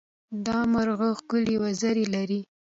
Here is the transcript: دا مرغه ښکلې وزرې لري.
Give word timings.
دا 0.45 0.59
مرغه 0.71 1.09
ښکلې 1.19 1.55
وزرې 1.63 2.05
لري. 2.15 2.39